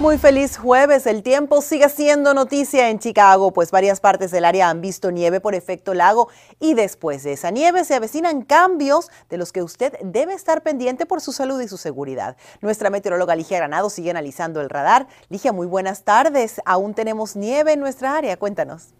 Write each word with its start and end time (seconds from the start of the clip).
Muy 0.00 0.16
feliz 0.16 0.56
jueves. 0.56 1.08
El 1.08 1.24
tiempo 1.24 1.60
sigue 1.60 1.88
siendo 1.88 2.32
noticia 2.32 2.88
en 2.88 3.00
Chicago, 3.00 3.52
pues 3.52 3.72
varias 3.72 3.98
partes 3.98 4.30
del 4.30 4.44
área 4.44 4.70
han 4.70 4.80
visto 4.80 5.10
nieve 5.10 5.40
por 5.40 5.56
efecto 5.56 5.92
lago 5.92 6.28
y 6.60 6.74
después 6.74 7.24
de 7.24 7.32
esa 7.32 7.50
nieve 7.50 7.84
se 7.84 7.96
avecinan 7.96 8.42
cambios 8.42 9.10
de 9.28 9.38
los 9.38 9.50
que 9.50 9.60
usted 9.60 9.94
debe 10.04 10.34
estar 10.34 10.62
pendiente 10.62 11.04
por 11.04 11.20
su 11.20 11.32
salud 11.32 11.60
y 11.60 11.66
su 11.66 11.78
seguridad. 11.78 12.36
Nuestra 12.60 12.90
meteoróloga 12.90 13.34
Ligia 13.34 13.56
Granado 13.56 13.90
sigue 13.90 14.12
analizando 14.12 14.60
el 14.60 14.70
radar. 14.70 15.08
Ligia, 15.30 15.52
muy 15.52 15.66
buenas 15.66 16.04
tardes. 16.04 16.60
Aún 16.64 16.94
tenemos 16.94 17.34
nieve 17.34 17.72
en 17.72 17.80
nuestra 17.80 18.16
área. 18.16 18.36
Cuéntanos. 18.36 18.94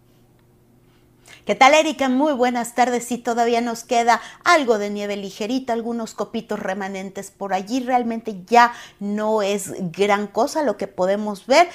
¿Qué 1.49 1.55
tal, 1.55 1.73
Erika? 1.73 2.09
Muy 2.09 2.33
buenas 2.33 2.75
tardes. 2.75 3.05
Sí, 3.05 3.17
todavía 3.17 3.59
nos 3.59 3.83
queda 3.83 4.21
algo 4.43 4.77
de 4.77 4.91
nieve 4.91 5.17
ligerita, 5.17 5.73
algunos 5.73 6.13
copitos 6.13 6.59
remanentes 6.59 7.31
por 7.31 7.55
allí. 7.55 7.79
Realmente 7.79 8.43
ya 8.45 8.71
no 8.99 9.41
es 9.41 9.73
gran 9.91 10.27
cosa 10.27 10.61
lo 10.61 10.77
que 10.77 10.85
podemos 10.85 11.47
ver. 11.47 11.67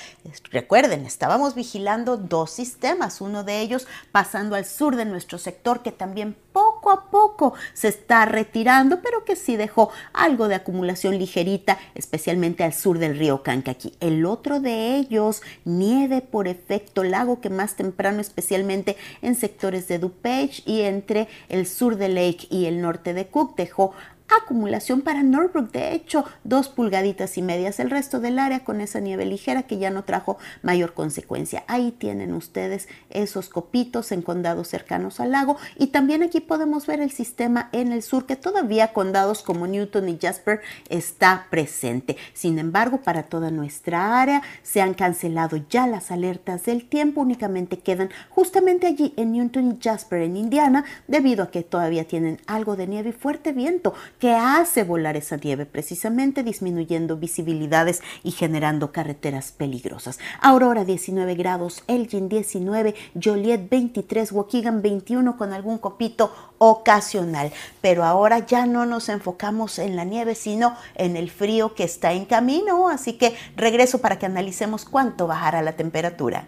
Recuerden, 0.53 1.07
estábamos 1.07 1.57
vigilando 1.57 2.17
dos 2.17 2.53
sistemas, 2.53 3.21
uno 3.21 3.43
de 3.43 3.63
ellos 3.63 3.89
pasando 4.13 4.55
al 4.55 4.65
sur 4.65 4.95
de 4.95 5.07
nuestro 5.07 5.39
sector, 5.39 5.83
que 5.83 5.91
también 5.91 6.37
poco 6.55 6.93
a 6.93 7.11
poco 7.11 7.55
se 7.73 7.89
está 7.89 8.25
retirando, 8.27 9.03
pero 9.03 9.25
que 9.25 9.35
sí 9.35 9.57
dejó 9.57 9.91
algo 10.13 10.47
de 10.47 10.55
acumulación 10.55 11.19
ligerita, 11.19 11.79
especialmente 11.97 12.63
al 12.63 12.73
sur 12.73 12.99
del 12.99 13.19
río 13.19 13.43
Kankakee. 13.43 13.95
El 13.99 14.25
otro 14.25 14.61
de 14.61 14.95
ellos, 14.95 15.43
nieve 15.65 16.23
por 16.23 16.47
efecto 16.47 17.03
lago, 17.03 17.41
que 17.41 17.51
más 17.51 17.75
temprano, 17.75 18.21
especialmente 18.21 18.97
en 19.21 19.35
sectores 19.35 19.89
de 19.89 19.99
DuPage 19.99 20.63
y 20.65 20.83
entre 20.83 21.27
el 21.49 21.67
sur 21.67 21.97
de 21.97 22.09
Lake 22.09 22.47
y 22.51 22.67
el 22.67 22.81
norte 22.81 23.15
de 23.15 23.27
Cook, 23.27 23.57
dejó 23.57 23.93
acumulación 24.29 25.03
para 25.03 25.23
Norbrook, 25.23 25.71
de 25.71 25.95
hecho, 25.95 26.25
dos 26.45 26.69
pulgaditas 26.69 27.37
y 27.39 27.43
medias, 27.43 27.79
el 27.81 27.91
resto 27.91 28.21
del 28.21 28.39
área 28.39 28.65
con 28.65 28.81
esa 28.81 29.01
nieve 29.01 29.27
ligera 29.27 29.65
que 29.65 29.79
ya 29.79 29.91
no 29.91 30.05
trajo 30.05 30.39
mayor 30.63 30.95
consecuencia. 30.95 31.65
Ahí 31.67 31.93
tienen 31.93 32.33
ustedes 32.33 32.89
esos 33.11 33.49
copitos 33.49 34.13
en 34.13 34.23
condados 34.23 34.69
cercanos 34.69 35.21
al 35.21 35.33
lago. 35.33 35.57
Y 35.79 35.89
también 35.89 36.23
aquí 36.23 36.41
podemos 36.41 36.87
ver 36.87 37.01
el 37.01 37.11
sistema 37.11 37.69
en 37.73 37.93
el 37.93 38.03
sur 38.03 38.27
que 38.27 38.37
todavía 38.37 38.93
condados 38.93 39.43
como 39.43 39.67
Newton 39.67 40.09
y 40.09 40.19
Jasper 40.21 40.61
está 40.89 41.47
presente. 41.51 42.17
Sin 42.33 42.59
embargo, 42.59 43.03
para 43.03 43.25
toda 43.25 43.51
nuestra 43.51 44.21
área 44.21 44.43
se 44.63 44.81
han 44.81 44.95
cancelado 44.95 45.59
ya 45.69 45.87
las 45.87 46.11
alertas 46.11 46.65
del 46.65 46.89
tiempo, 46.89 47.21
únicamente 47.21 47.79
quedan 47.79 48.11
justamente 48.31 48.87
allí 48.87 49.13
en 49.17 49.33
Newton 49.33 49.73
y 49.73 49.83
Jasper 49.83 50.23
en 50.23 50.37
Indiana 50.37 50.85
debido 51.09 51.45
a 51.45 51.51
que 51.51 51.63
todavía 51.63 52.07
tienen 52.07 52.41
algo 52.47 52.77
de 52.77 52.87
nieve 52.87 53.11
y 53.11 53.13
fuerte 53.13 53.53
viento 53.53 53.95
que 54.19 54.35
hace 54.35 54.85
volar 54.85 55.17
esa 55.17 55.37
nieve, 55.37 55.67
precisamente 55.67 56.43
disminuyendo 56.43 57.17
visibilidades 57.17 58.03
y 58.23 58.31
generando 58.31 58.93
carreteras 58.93 59.53
peligrosas. 59.53 60.19
Aurora 60.41 60.85
19 60.85 61.35
grados, 61.35 61.83
Elgin 61.87 62.29
19, 62.29 62.95
Joliet 63.23 63.69
23, 63.69 64.33
Waukegan 64.33 64.83
21 64.83 65.37
con 65.37 65.53
algún 65.53 65.79
copito 65.79 66.33
ocasional. 66.59 67.53
Pero 67.81 68.05
ahora 68.05 68.47
ya 68.47 68.67
no 68.67 68.87
nos 68.87 69.09
enfocamos 69.09 69.79
en 69.79 69.97
la 69.97 70.05
nieve, 70.05 70.35
sino 70.35 70.77
en 70.95 71.17
el 71.17 71.31
frío 71.31 71.75
que 71.75 71.85
está 71.85 72.13
en 72.13 72.25
camino. 72.25 72.89
Así 72.89 73.15
que 73.15 73.37
regreso 73.57 74.01
para 74.01 74.19
que 74.19 74.27
analicemos 74.27 74.85
cuánto 74.85 75.27
bajará 75.27 75.63
la 75.63 75.77
temperatura. 75.77 76.47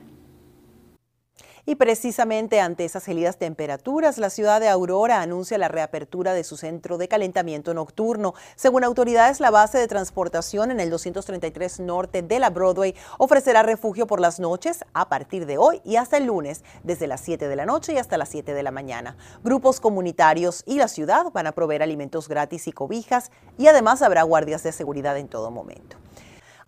Y 1.68 1.74
precisamente 1.74 2.60
ante 2.60 2.84
esas 2.84 3.04
gélidas 3.04 3.38
temperaturas, 3.38 4.18
la 4.18 4.30
ciudad 4.30 4.60
de 4.60 4.68
Aurora 4.68 5.20
anuncia 5.20 5.58
la 5.58 5.66
reapertura 5.66 6.32
de 6.32 6.44
su 6.44 6.56
centro 6.56 6.96
de 6.96 7.08
calentamiento 7.08 7.74
nocturno. 7.74 8.34
Según 8.54 8.84
autoridades, 8.84 9.40
la 9.40 9.50
base 9.50 9.76
de 9.78 9.88
transportación 9.88 10.70
en 10.70 10.78
el 10.78 10.90
233 10.90 11.80
norte 11.80 12.22
de 12.22 12.38
la 12.38 12.50
Broadway 12.50 12.94
ofrecerá 13.18 13.64
refugio 13.64 14.06
por 14.06 14.20
las 14.20 14.38
noches 14.38 14.84
a 14.94 15.08
partir 15.08 15.44
de 15.44 15.58
hoy 15.58 15.80
y 15.84 15.96
hasta 15.96 16.18
el 16.18 16.26
lunes, 16.26 16.62
desde 16.84 17.08
las 17.08 17.20
7 17.22 17.48
de 17.48 17.56
la 17.56 17.66
noche 17.66 17.94
y 17.94 17.98
hasta 17.98 18.16
las 18.16 18.28
7 18.28 18.54
de 18.54 18.62
la 18.62 18.70
mañana. 18.70 19.16
Grupos 19.42 19.80
comunitarios 19.80 20.62
y 20.66 20.76
la 20.76 20.86
ciudad 20.86 21.32
van 21.32 21.48
a 21.48 21.52
proveer 21.52 21.82
alimentos 21.82 22.28
gratis 22.28 22.68
y 22.68 22.72
cobijas 22.72 23.32
y 23.58 23.66
además 23.66 24.02
habrá 24.02 24.22
guardias 24.22 24.62
de 24.62 24.70
seguridad 24.70 25.18
en 25.18 25.26
todo 25.26 25.50
momento. 25.50 25.96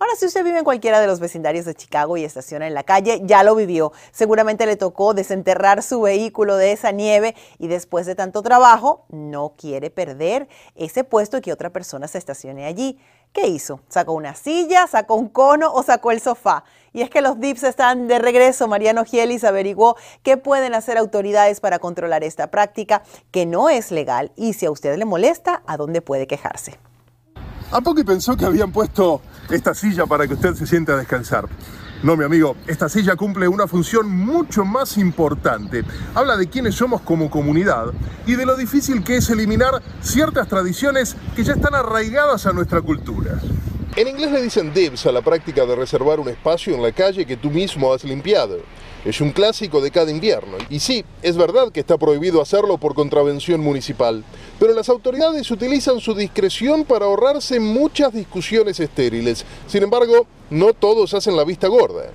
Ahora, 0.00 0.12
si 0.14 0.26
usted 0.26 0.44
vive 0.44 0.58
en 0.58 0.64
cualquiera 0.64 1.00
de 1.00 1.08
los 1.08 1.18
vecindarios 1.18 1.64
de 1.64 1.74
Chicago 1.74 2.16
y 2.16 2.22
estaciona 2.22 2.68
en 2.68 2.74
la 2.74 2.84
calle, 2.84 3.20
ya 3.24 3.42
lo 3.42 3.56
vivió. 3.56 3.90
Seguramente 4.12 4.64
le 4.64 4.76
tocó 4.76 5.12
desenterrar 5.12 5.82
su 5.82 6.02
vehículo 6.02 6.56
de 6.56 6.70
esa 6.70 6.92
nieve 6.92 7.34
y 7.58 7.66
después 7.66 8.06
de 8.06 8.14
tanto 8.14 8.42
trabajo, 8.42 9.06
no 9.08 9.54
quiere 9.56 9.90
perder 9.90 10.46
ese 10.76 11.02
puesto 11.02 11.38
y 11.38 11.40
que 11.40 11.52
otra 11.52 11.70
persona 11.70 12.06
se 12.06 12.18
estacione 12.18 12.64
allí. 12.64 12.96
¿Qué 13.32 13.48
hizo? 13.48 13.80
¿Sacó 13.88 14.12
una 14.12 14.36
silla, 14.36 14.86
sacó 14.86 15.16
un 15.16 15.28
cono 15.28 15.72
o 15.72 15.82
sacó 15.82 16.12
el 16.12 16.20
sofá? 16.20 16.62
Y 16.92 17.02
es 17.02 17.10
que 17.10 17.20
los 17.20 17.40
DIPS 17.40 17.64
están 17.64 18.06
de 18.06 18.20
regreso. 18.20 18.68
Mariano 18.68 19.04
Gielis 19.04 19.42
averiguó 19.42 19.96
qué 20.22 20.36
pueden 20.36 20.74
hacer 20.74 20.96
autoridades 20.96 21.58
para 21.58 21.80
controlar 21.80 22.22
esta 22.22 22.52
práctica 22.52 23.02
que 23.32 23.46
no 23.46 23.68
es 23.68 23.90
legal 23.90 24.30
y 24.36 24.52
si 24.52 24.64
a 24.64 24.70
usted 24.70 24.96
le 24.96 25.04
molesta, 25.04 25.64
¿a 25.66 25.76
dónde 25.76 26.02
puede 26.02 26.28
quejarse? 26.28 26.78
¿A 27.72 27.80
poco 27.80 28.02
pensó 28.04 28.36
que 28.36 28.46
habían 28.46 28.72
puesto 28.72 29.20
esta 29.50 29.74
silla 29.74 30.06
para 30.06 30.26
que 30.26 30.34
usted 30.34 30.54
se 30.54 30.66
siente 30.66 30.92
a 30.92 30.96
descansar? 30.96 31.48
No, 32.02 32.16
mi 32.16 32.24
amigo, 32.24 32.56
esta 32.68 32.88
silla 32.88 33.16
cumple 33.16 33.48
una 33.48 33.66
función 33.66 34.08
mucho 34.08 34.64
más 34.64 34.96
importante. 34.98 35.84
Habla 36.14 36.36
de 36.36 36.48
quiénes 36.48 36.76
somos 36.76 37.00
como 37.00 37.28
comunidad 37.28 37.86
y 38.24 38.34
de 38.34 38.46
lo 38.46 38.56
difícil 38.56 39.02
que 39.02 39.16
es 39.16 39.28
eliminar 39.30 39.82
ciertas 40.00 40.46
tradiciones 40.46 41.16
que 41.34 41.42
ya 41.42 41.54
están 41.54 41.74
arraigadas 41.74 42.46
a 42.46 42.52
nuestra 42.52 42.80
cultura. 42.82 43.40
En 43.96 44.06
inglés 44.06 44.30
le 44.30 44.42
dicen 44.42 44.72
dibs 44.72 45.06
a 45.06 45.12
la 45.12 45.22
práctica 45.22 45.66
de 45.66 45.74
reservar 45.74 46.20
un 46.20 46.28
espacio 46.28 46.72
en 46.72 46.82
la 46.82 46.92
calle 46.92 47.26
que 47.26 47.36
tú 47.36 47.50
mismo 47.50 47.92
has 47.92 48.04
limpiado. 48.04 48.58
Es 49.08 49.22
un 49.22 49.30
clásico 49.30 49.80
de 49.80 49.90
cada 49.90 50.10
invierno. 50.10 50.58
Y 50.68 50.80
sí, 50.80 51.02
es 51.22 51.38
verdad 51.38 51.72
que 51.72 51.80
está 51.80 51.96
prohibido 51.96 52.42
hacerlo 52.42 52.76
por 52.76 52.94
contravención 52.94 53.58
municipal, 53.58 54.22
pero 54.60 54.74
las 54.74 54.90
autoridades 54.90 55.50
utilizan 55.50 55.98
su 55.98 56.14
discreción 56.14 56.84
para 56.84 57.06
ahorrarse 57.06 57.58
muchas 57.58 58.12
discusiones 58.12 58.78
estériles. 58.80 59.46
Sin 59.66 59.82
embargo, 59.82 60.26
no 60.50 60.72
todos 60.72 61.12
hacen 61.14 61.36
la 61.36 61.44
vista 61.44 61.68
gorda. 61.68 62.10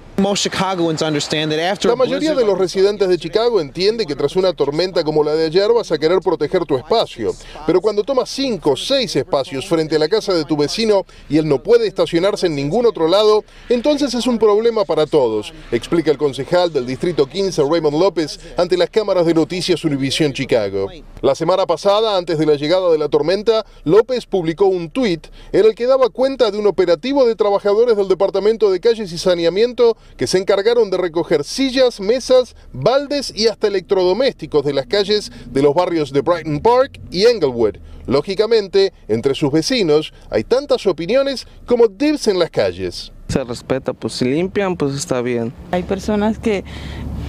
La 1.89 1.95
mayoría 1.95 2.33
de 2.33 2.45
los 2.45 2.57
residentes 2.57 3.07
de 3.09 3.17
Chicago 3.17 3.61
entiende 3.61 4.05
que 4.05 4.15
tras 4.15 4.35
una 4.35 4.53
tormenta 4.53 5.03
como 5.03 5.23
la 5.23 5.33
de 5.33 5.45
ayer 5.45 5.71
vas 5.71 5.91
a 5.91 5.97
querer 5.97 6.19
proteger 6.19 6.65
tu 6.65 6.77
espacio. 6.77 7.33
Pero 7.65 7.81
cuando 7.81 8.03
tomas 8.03 8.29
cinco 8.29 8.71
o 8.71 8.77
seis 8.77 9.15
espacios 9.15 9.67
frente 9.67 9.95
a 9.95 9.99
la 9.99 10.07
casa 10.07 10.33
de 10.33 10.45
tu 10.45 10.57
vecino 10.57 11.05
y 11.29 11.37
él 11.37 11.47
no 11.47 11.61
puede 11.61 11.87
estacionarse 11.87 12.47
en 12.47 12.55
ningún 12.55 12.85
otro 12.85 13.07
lado, 13.07 13.43
entonces 13.69 14.13
es 14.13 14.25
un 14.25 14.39
problema 14.39 14.83
para 14.85 15.05
todos, 15.05 15.53
explica 15.71 16.11
el 16.11 16.17
concejal 16.17 16.71
del 16.71 16.85
Distrito 16.85 17.27
15, 17.27 17.63
Raymond 17.69 17.99
López, 17.99 18.39
ante 18.57 18.77
las 18.77 18.89
cámaras 18.89 19.25
de 19.25 19.33
noticias 19.33 19.83
Univision 19.83 20.33
Chicago. 20.33 20.87
La 21.21 21.35
semana 21.35 21.65
pasada, 21.65 22.17
antes 22.17 22.37
de 22.37 22.45
la 22.45 22.55
llegada 22.55 22.91
de 22.91 22.97
la 22.97 23.09
tormenta, 23.09 23.65
López 23.83 24.25
publicó 24.25 24.65
un 24.65 24.89
tuit 24.89 25.27
en 25.51 25.65
el 25.65 25.75
que 25.75 25.87
daba 25.87 26.09
cuenta 26.09 26.51
de 26.51 26.57
un 26.57 26.67
operativo 26.67 27.25
de 27.25 27.35
trabajadores 27.35 27.95
del 27.95 28.07
Departamento 28.07 28.22
de 28.31 28.79
Calles 28.79 29.11
y 29.11 29.17
Saneamiento 29.17 29.97
que 30.17 30.27
se 30.27 30.37
encargaron 30.37 30.89
de 30.89 30.97
recoger 30.97 31.43
sillas, 31.43 31.99
mesas, 31.99 32.55
baldes 32.71 33.33
y 33.35 33.47
hasta 33.47 33.67
electrodomésticos 33.67 34.63
de 34.63 34.73
las 34.73 34.87
calles 34.87 35.31
de 35.51 35.61
los 35.61 35.73
barrios 35.73 36.11
de 36.13 36.21
Brighton 36.21 36.59
Park 36.59 37.01
y 37.11 37.25
Englewood. 37.25 37.75
Lógicamente, 38.07 38.93
entre 39.07 39.35
sus 39.35 39.51
vecinos 39.51 40.13
hay 40.29 40.43
tantas 40.43 40.85
opiniones 40.87 41.47
como 41.65 41.87
divs 41.87 42.27
en 42.27 42.39
las 42.39 42.49
calles. 42.49 43.11
Se 43.27 43.43
respeta, 43.43 43.93
pues 43.93 44.13
si 44.13 44.25
limpian, 44.25 44.77
pues 44.77 44.95
está 44.95 45.21
bien. 45.21 45.53
Hay 45.71 45.83
personas 45.83 46.37
que 46.37 46.63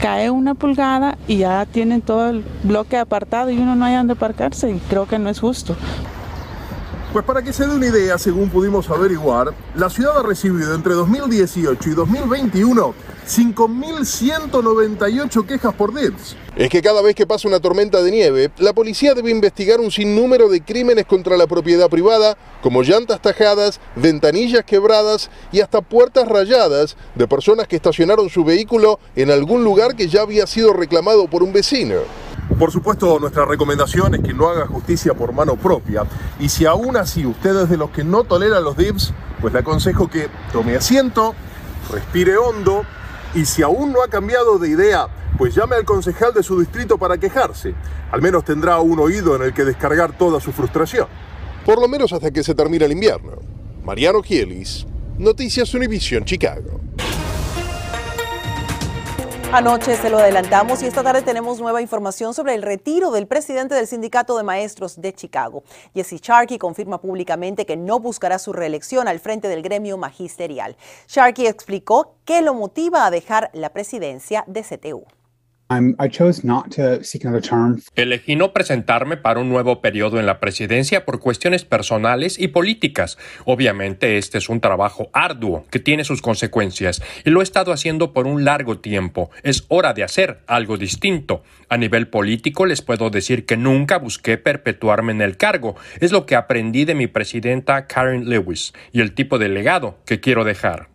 cae 0.01 0.31
una 0.31 0.55
pulgada 0.55 1.17
y 1.27 1.39
ya 1.39 1.67
tienen 1.67 2.03
todo 2.03 2.31
el 2.31 2.45
bloque 2.63 2.97
apartado 2.97 3.51
y 3.51 3.57
uno 3.57 3.75
no 3.75 3.85
hay 3.85 3.97
donde 3.97 4.13
aparcarse 4.13 4.71
y 4.71 4.79
creo 4.89 5.07
que 5.07 5.19
no 5.19 5.31
es 5.31 5.41
justo. 5.41 5.77
Pues 7.15 7.25
para 7.25 7.41
que 7.43 7.53
se 7.53 7.65
dé 7.65 7.73
una 7.73 7.87
idea, 7.87 8.19
según 8.19 8.51
pudimos 8.51 8.91
averiguar, 8.91 9.55
la 9.77 9.89
ciudad 9.89 10.19
ha 10.19 10.25
recibido 10.25 10.75
entre 10.75 10.95
2018 10.95 11.91
y 11.91 11.95
2021 11.95 12.93
5.198 13.25 15.47
quejas 15.47 15.73
por 15.75 15.95
DIPS. 15.95 16.35
Es 16.57 16.69
que 16.69 16.83
cada 16.83 17.03
vez 17.03 17.15
que 17.15 17.25
pasa 17.25 17.47
una 17.47 17.61
tormenta 17.61 18.03
de 18.03 18.11
nieve, 18.11 18.51
la 18.59 18.73
policía 18.73 19.15
debe 19.15 19.31
investigar 19.31 19.79
un 19.79 19.93
sinnúmero 19.93 20.49
de 20.49 20.61
crímenes 20.61 21.07
contra 21.07 21.37
la 21.37 21.47
propiedad 21.47 21.89
privada, 21.89 22.37
como 22.61 22.83
llantas 22.83 23.23
tajadas, 23.23 23.79
ventanillas 23.95 24.65
quebradas 24.65 25.31
y 25.53 25.61
hasta 25.61 25.83
puertas 25.83 26.27
rayadas 26.27 26.97
de 27.15 27.29
personas 27.29 27.69
que 27.69 27.77
estacionaron 27.77 28.29
su 28.29 28.43
vehículo 28.43 28.99
en 29.15 29.31
algún 29.31 29.63
lugar 29.63 29.95
que 29.95 30.09
ya 30.09 30.23
había 30.23 30.49
sido 30.49 30.73
reclamado 30.73 31.29
por 31.29 31.45
un 31.45 31.53
vecino. 31.53 32.01
Por 32.59 32.71
supuesto, 32.71 33.19
nuestra 33.19 33.45
recomendación 33.45 34.15
es 34.15 34.21
que 34.21 34.33
no 34.33 34.49
haga 34.49 34.67
justicia 34.67 35.15
por 35.15 35.33
mano 35.33 35.57
propia. 35.57 36.05
Y 36.39 36.49
si 36.49 36.67
aún 36.67 36.97
así 36.97 37.27
usted 37.27 37.57
es 37.63 37.69
de 37.69 37.77
los 37.77 37.91
que 37.91 38.05
no 38.05 38.25
tolera 38.25 38.61
los 38.61 38.77
dips, 38.77 39.13
pues 39.41 39.53
le 39.53 39.61
aconsejo 39.61 40.09
que 40.09 40.29
tome 40.53 40.77
asiento, 40.77 41.35
respire 41.91 42.37
hondo 42.37 42.85
y 43.35 43.45
si 43.45 43.63
aún 43.63 43.93
no 43.93 44.03
ha 44.03 44.09
cambiado 44.09 44.59
de 44.59 44.69
idea, 44.69 45.09
pues 45.37 45.55
llame 45.55 45.75
al 45.75 45.85
concejal 45.85 46.33
de 46.33 46.43
su 46.43 46.61
distrito 46.61 46.99
para 46.99 47.19
quejarse. 47.19 47.75
Al 48.13 48.23
menos 48.23 48.45
tendrá 48.45 48.79
un 48.79 49.01
oído 49.01 49.35
en 49.35 49.43
el 49.43 49.53
que 49.53 49.65
descargar 49.65 50.17
toda 50.17 50.41
su 50.41 50.53
frustración. 50.53 51.09
Por 51.67 51.81
lo 51.81 51.89
menos 51.89 52.13
hasta 52.13 52.31
que 52.31 52.45
se 52.45 52.55
termine 52.55 52.85
el 52.85 52.93
invierno. 52.93 53.33
Mariano 53.83 54.23
Kielis, 54.23 54.87
Noticias 55.19 55.75
Univision 55.75 56.25
Chicago. 56.25 56.84
Anoche 59.55 59.95
se 59.95 60.11
lo 60.11 60.19
adelantamos 60.19 60.83
y 60.83 60.87
esta 60.87 61.05
tarde 61.05 61.23
tenemos 61.23 61.61
nueva 61.61 61.81
información 61.81 62.35
sobre 62.35 62.57
el 62.57 62.63
retiro 62.63 63.13
del 63.13 63.29
presidente 63.29 63.77
del 63.77 63.87
Sindicato 63.87 64.37
de 64.37 64.43
Maestros 64.43 65.01
de 65.01 65.13
Chicago. 65.13 65.63
Jesse 65.95 66.21
Sharkey 66.21 66.59
confirma 66.59 67.01
públicamente 67.01 67.65
que 67.65 67.77
no 67.77 68.01
buscará 68.01 68.41
su 68.41 68.53
reelección 68.53 69.07
al 69.07 69.21
frente 69.21 69.47
del 69.47 69.63
gremio 69.63 69.97
magisterial. 69.97 70.77
Sharkey 71.07 71.47
explicó 71.47 72.17
qué 72.25 72.43
lo 72.43 72.53
motiva 72.55 73.07
a 73.07 73.13
dejar 73.13 73.51
la 73.53 73.69
presidencia 73.69 74.43
de 74.49 74.65
CTU. 74.65 75.05
Elegí 77.95 78.37
no 78.37 78.53
presentarme 78.53 79.17
para 79.17 79.41
un 79.41 79.49
nuevo 79.49 79.81
periodo 79.81 80.19
en 80.19 80.27
la 80.27 80.41
presidencia 80.41 81.05
por 81.05 81.21
cuestiones 81.21 81.65
personales 81.65 82.39
y 82.39 82.49
políticas. 82.49 83.19
Obviamente 83.45 84.19
este 84.19 84.39
es 84.39 84.49
un 84.49 84.61
trabajo 84.61 85.09
arduo 85.13 85.65
que 85.71 85.79
tiene 85.79 86.05
sus 86.05 86.23
consecuencias 86.23 87.03
y 87.25 87.31
lo 87.31 87.41
he 87.41 87.43
estado 87.43 87.73
haciendo 87.73 88.13
por 88.13 88.27
un 88.27 88.45
largo 88.45 88.79
tiempo. 88.79 89.31
Es 89.43 89.65
hora 89.69 89.93
de 89.93 90.05
hacer 90.05 90.41
algo 90.47 90.77
distinto. 90.77 91.43
A 91.69 91.77
nivel 91.77 92.09
político 92.09 92.67
les 92.67 92.83
puedo 92.83 93.11
decir 93.11 93.47
que 93.47 93.57
nunca 93.57 93.99
busqué 93.99 94.39
perpetuarme 94.39 95.13
en 95.13 95.23
el 95.23 95.37
cargo. 95.37 95.77
Es 96.01 96.13
lo 96.13 96.27
que 96.27 96.37
aprendí 96.37 96.85
de 96.85 96.95
mi 96.95 97.07
presidenta 97.07 97.87
Karen 97.87 98.29
Lewis 98.29 98.73
y 98.93 99.01
el 99.01 99.15
tipo 99.15 99.39
de 99.39 99.49
legado 99.49 99.99
que 100.07 100.21
quiero 100.21 100.45
dejar. 100.45 100.94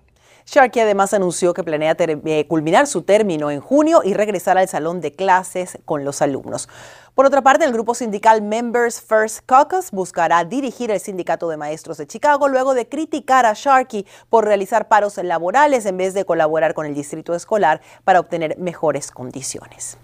Sharkey 0.49 0.81
además 0.81 1.13
anunció 1.13 1.53
que 1.53 1.63
planea 1.63 1.95
eh, 1.99 2.47
culminar 2.47 2.87
su 2.87 3.03
término 3.03 3.51
en 3.51 3.61
junio 3.61 4.01
y 4.03 4.15
regresar 4.15 4.57
al 4.57 4.67
salón 4.67 4.99
de 4.99 5.13
clases 5.13 5.77
con 5.85 6.03
los 6.03 6.23
alumnos. 6.23 6.67
Por 7.13 7.27
otra 7.27 7.43
parte, 7.43 7.65
el 7.65 7.71
grupo 7.71 7.93
sindical 7.93 8.41
Members 8.41 8.99
First 8.99 9.41
Caucus 9.45 9.91
buscará 9.91 10.43
dirigir 10.45 10.89
el 10.89 10.99
sindicato 10.99 11.49
de 11.49 11.57
maestros 11.57 11.97
de 11.97 12.07
Chicago 12.07 12.47
luego 12.47 12.73
de 12.73 12.89
criticar 12.89 13.45
a 13.45 13.53
Sharkey 13.53 14.07
por 14.29 14.45
realizar 14.45 14.87
paros 14.87 15.17
laborales 15.17 15.85
en 15.85 15.97
vez 15.97 16.15
de 16.15 16.25
colaborar 16.25 16.73
con 16.73 16.87
el 16.87 16.95
distrito 16.95 17.35
escolar 17.35 17.81
para 18.03 18.19
obtener 18.19 18.57
mejores 18.57 19.11
condiciones. 19.11 19.97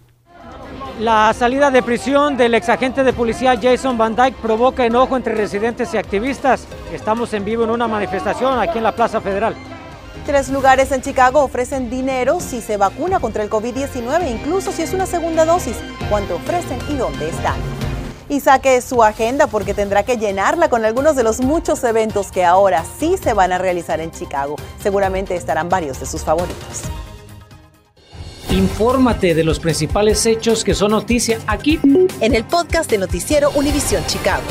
La 1.00 1.34
salida 1.34 1.72
de 1.72 1.82
prisión 1.82 2.38
del 2.38 2.54
exagente 2.54 3.04
de 3.04 3.14
policía 3.14 3.60
Jason 3.60 3.98
Van 3.98 4.16
Dyke 4.16 4.38
provoca 4.42 4.86
enojo 4.86 5.18
entre 5.18 5.34
residentes 5.34 5.92
y 5.94 5.98
activistas. 5.98 6.68
Estamos 6.94 7.34
en 7.34 7.44
vivo 7.44 7.64
en 7.64 7.72
una 7.72 7.88
manifestación 7.88 8.60
aquí 8.60 8.78
en 8.78 8.84
la 8.84 8.96
Plaza 8.96 9.20
Federal. 9.20 9.56
Tres 10.26 10.50
lugares 10.50 10.92
en 10.92 11.02
Chicago 11.02 11.44
ofrecen 11.44 11.90
dinero 11.90 12.40
si 12.40 12.62
se 12.62 12.78
vacuna 12.78 13.20
contra 13.20 13.44
el 13.44 13.50
COVID-19, 13.50 14.30
incluso 14.30 14.72
si 14.72 14.82
es 14.82 14.94
una 14.94 15.06
segunda 15.06 15.46
dosis. 15.46 15.78
¿Cuánto 16.10 16.36
ofrecen 16.36 16.80
y 16.90 16.96
dónde 16.96 17.30
están? 17.30 17.56
Y 18.28 18.40
saque 18.40 18.82
su 18.82 19.04
agenda 19.04 19.46
porque 19.48 19.74
tendrá 19.74 20.04
que 20.04 20.18
llenarla 20.18 20.70
con 20.70 20.84
algunos 20.84 21.16
de 21.16 21.24
los 21.24 21.42
muchos 21.42 21.84
eventos 21.84 22.32
que 22.32 22.44
ahora 22.44 22.84
sí 23.00 23.16
se 23.22 23.34
van 23.34 23.52
a 23.52 23.60
realizar 23.60 24.00
en 24.00 24.12
Chicago. 24.12 24.56
Seguramente 24.82 25.36
estarán 25.36 25.70
varios 25.70 26.00
de 26.00 26.08
sus 26.08 26.24
favoritos. 26.24 26.84
Infórmate 28.50 29.36
de 29.36 29.44
los 29.44 29.60
principales 29.60 30.26
hechos 30.26 30.64
que 30.64 30.74
son 30.74 30.92
noticia 30.92 31.40
aquí 31.46 31.80
en 32.20 32.36
el 32.36 32.46
podcast 32.46 32.90
de 32.90 32.98
Noticiero 32.98 33.52
Univisión 33.56 34.04
Chicago. 34.08 34.44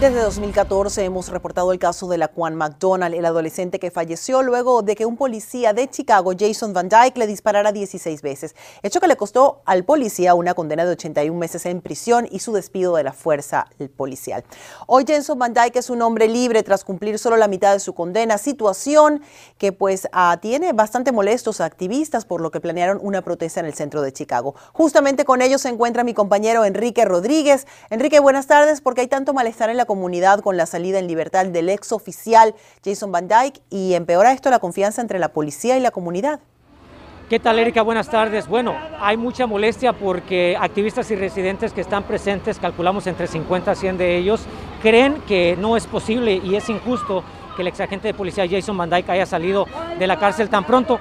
Desde 0.00 0.20
2014 0.20 1.04
hemos 1.04 1.28
reportado 1.28 1.72
el 1.72 1.80
caso 1.80 2.06
de 2.06 2.18
la 2.18 2.30
Juan 2.32 2.54
McDonald, 2.54 3.16
el 3.16 3.24
adolescente 3.24 3.80
que 3.80 3.90
falleció 3.90 4.44
luego 4.44 4.82
de 4.82 4.94
que 4.94 5.06
un 5.06 5.16
policía 5.16 5.72
de 5.72 5.90
Chicago, 5.90 6.34
Jason 6.38 6.72
Van 6.72 6.88
Dyke, 6.88 7.18
le 7.18 7.26
disparara 7.26 7.72
16 7.72 8.22
veces, 8.22 8.54
hecho 8.84 9.00
que 9.00 9.08
le 9.08 9.16
costó 9.16 9.60
al 9.64 9.84
policía 9.84 10.36
una 10.36 10.54
condena 10.54 10.84
de 10.84 10.92
81 10.92 11.36
meses 11.36 11.66
en 11.66 11.80
prisión 11.80 12.28
y 12.30 12.38
su 12.38 12.52
despido 12.52 12.94
de 12.94 13.02
la 13.02 13.12
fuerza 13.12 13.66
policial. 13.96 14.44
Hoy 14.86 15.04
Jason 15.04 15.36
Van 15.36 15.52
Dyke 15.52 15.80
es 15.80 15.90
un 15.90 16.00
hombre 16.02 16.28
libre 16.28 16.62
tras 16.62 16.84
cumplir 16.84 17.18
solo 17.18 17.36
la 17.36 17.48
mitad 17.48 17.72
de 17.72 17.80
su 17.80 17.92
condena, 17.92 18.38
situación 18.38 19.20
que 19.58 19.72
pues 19.72 20.08
tiene 20.40 20.74
bastante 20.74 21.10
molestos 21.10 21.60
a 21.60 21.64
activistas 21.64 22.24
por 22.24 22.40
lo 22.40 22.52
que 22.52 22.60
planearon 22.60 23.00
una 23.02 23.22
protesta 23.22 23.58
en 23.58 23.66
el 23.66 23.74
centro 23.74 24.00
de 24.02 24.12
Chicago. 24.12 24.54
Justamente 24.72 25.24
con 25.24 25.42
ellos 25.42 25.62
se 25.62 25.70
encuentra 25.70 26.04
mi 26.04 26.14
compañero 26.14 26.64
Enrique 26.64 27.04
Rodríguez. 27.04 27.66
Enrique, 27.90 28.20
buenas 28.20 28.46
tardes, 28.46 28.80
porque 28.80 29.00
hay 29.00 29.08
tanto 29.08 29.34
malestar 29.34 29.70
en 29.70 29.76
la 29.76 29.87
comunidad 29.88 30.38
con 30.38 30.56
la 30.56 30.66
salida 30.66 31.00
en 31.00 31.08
libertad 31.08 31.46
del 31.46 31.68
ex 31.68 31.90
oficial 31.90 32.54
Jason 32.84 33.10
Van 33.10 33.26
Dyke 33.26 33.60
y 33.70 33.94
empeora 33.94 34.32
esto 34.32 34.50
la 34.50 34.60
confianza 34.60 35.02
entre 35.02 35.18
la 35.18 35.30
policía 35.30 35.76
y 35.76 35.80
la 35.80 35.90
comunidad. 35.90 36.38
¿Qué 37.28 37.38
tal, 37.38 37.58
Erika? 37.58 37.82
Buenas 37.82 38.08
tardes. 38.08 38.48
Bueno, 38.48 38.74
hay 39.00 39.16
mucha 39.18 39.46
molestia 39.46 39.92
porque 39.92 40.56
activistas 40.58 41.10
y 41.10 41.16
residentes 41.16 41.72
que 41.72 41.82
están 41.82 42.04
presentes, 42.04 42.58
calculamos 42.58 43.06
entre 43.06 43.26
50 43.26 43.70
a 43.70 43.74
100 43.74 43.98
de 43.98 44.16
ellos, 44.16 44.46
creen 44.80 45.20
que 45.26 45.56
no 45.58 45.76
es 45.76 45.86
posible 45.86 46.40
y 46.42 46.54
es 46.54 46.68
injusto 46.70 47.22
que 47.54 47.62
el 47.62 47.68
ex 47.68 47.80
agente 47.80 48.08
de 48.08 48.14
policía 48.14 48.46
Jason 48.48 48.78
Van 48.78 48.88
Dyke 48.88 49.10
haya 49.10 49.26
salido 49.26 49.66
de 49.98 50.06
la 50.06 50.18
cárcel 50.18 50.48
tan 50.48 50.64
pronto. 50.64 51.00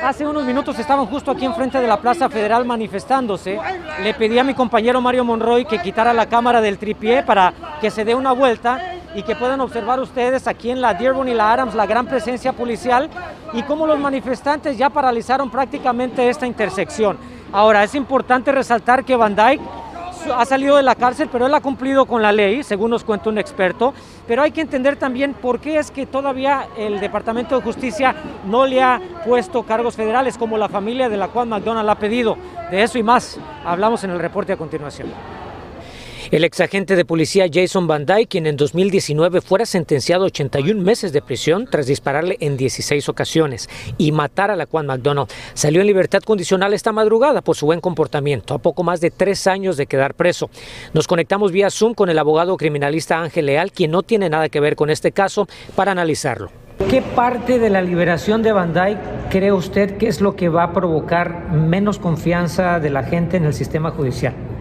Hace 0.00 0.26
unos 0.26 0.44
minutos 0.44 0.78
estaban 0.78 1.06
justo 1.06 1.30
aquí 1.30 1.44
enfrente 1.44 1.80
de 1.80 1.86
la 1.86 2.00
Plaza 2.00 2.28
Federal 2.28 2.64
manifestándose. 2.64 3.58
Le 4.02 4.14
pedí 4.14 4.38
a 4.38 4.44
mi 4.44 4.54
compañero 4.54 5.00
Mario 5.00 5.24
Monroy 5.24 5.64
que 5.64 5.80
quitara 5.80 6.12
la 6.12 6.26
cámara 6.26 6.60
del 6.60 6.78
tripié 6.78 7.22
para 7.22 7.52
que 7.80 7.90
se 7.90 8.04
dé 8.04 8.14
una 8.14 8.32
vuelta 8.32 8.80
y 9.14 9.22
que 9.22 9.36
puedan 9.36 9.60
observar 9.60 10.00
ustedes 10.00 10.46
aquí 10.48 10.70
en 10.70 10.80
la 10.80 10.94
Dearborn 10.94 11.28
y 11.28 11.34
la 11.34 11.52
Adams 11.52 11.74
la 11.74 11.86
gran 11.86 12.06
presencia 12.06 12.52
policial 12.52 13.10
y 13.52 13.62
cómo 13.64 13.86
los 13.86 13.98
manifestantes 13.98 14.78
ya 14.78 14.88
paralizaron 14.88 15.50
prácticamente 15.50 16.28
esta 16.28 16.46
intersección. 16.46 17.18
Ahora, 17.52 17.84
es 17.84 17.94
importante 17.94 18.50
resaltar 18.50 19.04
que 19.04 19.14
Van 19.14 19.36
Dyke 19.36 19.62
ha 20.26 20.44
salido 20.44 20.76
de 20.76 20.82
la 20.82 20.94
cárcel, 20.94 21.28
pero 21.30 21.46
él 21.46 21.54
ha 21.54 21.60
cumplido 21.60 22.06
con 22.06 22.22
la 22.22 22.32
ley, 22.32 22.62
según 22.62 22.90
nos 22.90 23.04
cuenta 23.04 23.30
un 23.30 23.38
experto. 23.38 23.94
Pero 24.26 24.42
hay 24.42 24.52
que 24.52 24.60
entender 24.60 24.96
también 24.96 25.34
por 25.34 25.60
qué 25.60 25.78
es 25.78 25.90
que 25.90 26.06
todavía 26.06 26.68
el 26.76 27.00
Departamento 27.00 27.56
de 27.56 27.62
Justicia 27.62 28.14
no 28.46 28.66
le 28.66 28.82
ha 28.82 29.00
puesto 29.24 29.62
cargos 29.64 29.96
federales 29.96 30.38
como 30.38 30.56
la 30.58 30.68
familia 30.68 31.08
de 31.08 31.16
la 31.16 31.28
cual 31.28 31.48
McDonald 31.48 31.88
ha 31.88 31.96
pedido. 31.96 32.36
De 32.70 32.82
eso 32.82 32.98
y 32.98 33.02
más 33.02 33.38
hablamos 33.64 34.04
en 34.04 34.10
el 34.10 34.18
reporte 34.18 34.52
a 34.52 34.56
continuación. 34.56 35.08
El 36.30 36.44
exagente 36.44 36.96
de 36.96 37.04
policía 37.04 37.46
Jason 37.52 37.86
Van 37.86 38.06
Dyke, 38.06 38.28
quien 38.28 38.46
en 38.46 38.56
2019 38.56 39.40
fuera 39.40 39.66
sentenciado 39.66 40.24
a 40.24 40.26
81 40.26 40.80
meses 40.80 41.12
de 41.12 41.20
prisión 41.20 41.66
tras 41.70 41.86
dispararle 41.86 42.36
en 42.40 42.56
16 42.56 43.08
ocasiones 43.08 43.68
y 43.98 44.12
matar 44.12 44.50
a 44.50 44.56
la 44.56 44.66
Juan 44.66 44.86
McDonald, 44.86 45.28
salió 45.54 45.80
en 45.80 45.88
libertad 45.88 46.20
condicional 46.20 46.74
esta 46.74 46.92
madrugada 46.92 47.42
por 47.42 47.56
su 47.56 47.66
buen 47.66 47.80
comportamiento, 47.80 48.54
a 48.54 48.58
poco 48.58 48.82
más 48.82 49.00
de 49.00 49.10
tres 49.10 49.46
años 49.46 49.76
de 49.76 49.86
quedar 49.86 50.14
preso. 50.14 50.48
Nos 50.94 51.08
conectamos 51.08 51.52
vía 51.52 51.70
Zoom 51.70 51.94
con 51.94 52.08
el 52.08 52.18
abogado 52.18 52.56
criminalista 52.56 53.20
Ángel 53.20 53.46
Leal, 53.46 53.72
quien 53.72 53.90
no 53.90 54.02
tiene 54.02 54.30
nada 54.30 54.48
que 54.48 54.60
ver 54.60 54.76
con 54.76 54.90
este 54.90 55.12
caso, 55.12 55.48
para 55.74 55.92
analizarlo. 55.92 56.50
¿Qué 56.88 57.02
parte 57.02 57.58
de 57.58 57.70
la 57.70 57.82
liberación 57.82 58.42
de 58.42 58.52
Van 58.52 58.72
Dyke 58.72 59.00
cree 59.30 59.52
usted 59.52 59.96
que 59.98 60.08
es 60.08 60.20
lo 60.20 60.36
que 60.36 60.48
va 60.48 60.64
a 60.64 60.72
provocar 60.72 61.52
menos 61.52 61.98
confianza 61.98 62.80
de 62.80 62.90
la 62.90 63.02
gente 63.02 63.36
en 63.36 63.44
el 63.44 63.54
sistema 63.54 63.90
judicial? 63.90 64.51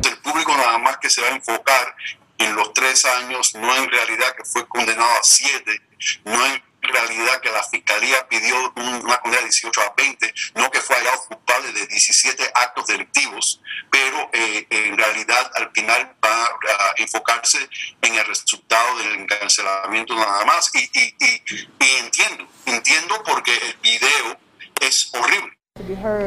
Se 1.12 1.22
va 1.22 1.28
a 1.28 1.36
enfocar 1.36 1.96
en 2.38 2.56
los 2.56 2.74
tres 2.74 3.06
años, 3.06 3.54
no 3.56 3.76
en 3.76 3.90
realidad 3.90 4.36
que 4.36 4.44
fue 4.46 4.68
condenado 4.68 5.12
a 5.12 5.24
siete, 5.24 5.82
no 6.26 6.46
en 6.46 6.64
realidad 6.82 7.40
que 7.42 7.52
la 7.52 7.64
fiscalía 7.64 8.28
pidió 8.28 8.56
una 8.76 9.18
condena 9.20 9.44
de 9.44 9.50
18 9.50 9.82
a 9.82 9.94
20, 9.96 10.34
no 10.56 10.72
que 10.72 10.82
fue 10.82 10.96
hallado 10.96 11.26
culpable 11.28 11.72
de 11.74 11.88
17 11.88 12.52
actos 12.56 12.88
delictivos, 12.88 13.62
pero 13.92 14.30
eh, 14.34 14.66
en 14.70 14.98
realidad 14.98 15.52
al 15.56 15.72
final 15.72 16.16
va 16.24 16.46
a 16.46 16.94
enfocarse 16.98 17.70
en 18.02 18.16
el 18.16 18.26
resultado 18.26 18.98
del 18.98 19.20
encarcelamiento 19.20 20.16
nada 20.16 20.44
más. 20.46 20.72
Y, 20.74 20.80
y, 20.80 21.16
y 21.80 21.98
entiendo, 22.00 22.48
entiendo 22.66 23.24
porque 23.24 23.54
el 23.54 23.78
video 23.78 24.40
es 24.80 25.12
horrible. 25.14 25.61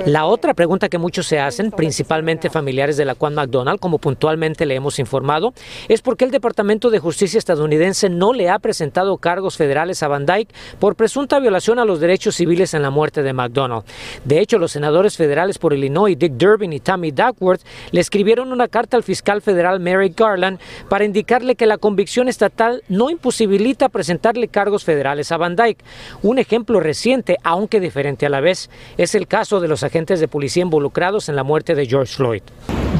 La 0.06 0.26
otra 0.26 0.54
pregunta 0.54 0.88
que 0.88 0.98
muchos 0.98 1.26
se 1.26 1.38
hacen, 1.38 1.70
principalmente 1.70 2.50
familiares 2.50 2.96
de 2.96 3.04
la 3.04 3.14
Juan 3.14 3.34
McDonald, 3.34 3.80
como 3.80 3.98
puntualmente 3.98 4.66
le 4.66 4.74
hemos 4.74 4.98
informado, 4.98 5.54
es 5.88 6.02
por 6.02 6.16
qué 6.16 6.24
el 6.24 6.30
Departamento 6.30 6.90
de 6.90 6.98
Justicia 6.98 7.38
estadounidense 7.38 8.08
no 8.08 8.32
le 8.32 8.48
ha 8.50 8.58
presentado 8.58 9.16
cargos 9.18 9.56
federales 9.56 10.02
a 10.02 10.08
Van 10.08 10.26
Dyke 10.26 10.54
por 10.78 10.96
presunta 10.96 11.38
violación 11.38 11.78
a 11.78 11.84
los 11.84 12.00
derechos 12.00 12.36
civiles 12.36 12.74
en 12.74 12.82
la 12.82 12.90
muerte 12.90 13.22
de 13.22 13.32
McDonald. 13.32 13.84
De 14.24 14.40
hecho, 14.40 14.58
los 14.58 14.72
senadores 14.72 15.16
federales 15.16 15.58
por 15.58 15.72
Illinois, 15.72 16.18
Dick 16.18 16.32
Durbin 16.32 16.72
y 16.72 16.80
Tammy 16.80 17.10
Duckworth, 17.10 17.62
le 17.92 18.00
escribieron 18.00 18.52
una 18.52 18.68
carta 18.68 18.96
al 18.96 19.02
fiscal 19.02 19.42
federal 19.42 19.80
Merrick 19.80 20.18
Garland 20.18 20.58
para 20.88 21.04
indicarle 21.04 21.54
que 21.54 21.66
la 21.66 21.78
convicción 21.78 22.28
estatal 22.28 22.82
no 22.88 23.10
imposibilita 23.10 23.88
presentarle 23.88 24.48
cargos 24.48 24.84
federales 24.84 25.30
a 25.32 25.36
Van 25.36 25.56
Dyke. 25.56 25.84
Un 26.22 26.38
ejemplo 26.38 26.80
reciente, 26.80 27.36
aunque 27.42 27.80
diferente 27.80 28.26
a 28.26 28.30
la 28.30 28.40
vez, 28.40 28.70
es 28.96 29.14
el 29.14 29.26
caso 29.26 29.43
caso 29.44 29.60
de 29.60 29.68
los 29.68 29.82
agentes 29.82 30.20
de 30.20 30.26
policía 30.26 30.62
involucrados 30.62 31.28
en 31.28 31.36
la 31.36 31.42
muerte 31.42 31.74
de 31.74 31.84
George 31.84 32.14
Floyd. 32.14 32.42